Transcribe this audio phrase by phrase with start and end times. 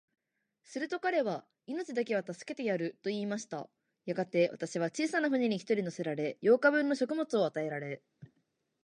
[0.63, 3.69] すると彼は、命だけは助けてやる、と言いました。
[4.07, 8.01] やがて、私は小さな舟に一人乗せられ、八日分の食物を与えられ、